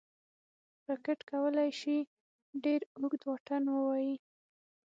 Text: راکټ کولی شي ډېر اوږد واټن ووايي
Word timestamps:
راکټ 0.87 1.19
کولی 1.31 1.69
شي 1.79 1.97
ډېر 2.63 2.79
اوږد 2.99 3.21
واټن 3.27 3.63
ووايي 3.69 4.13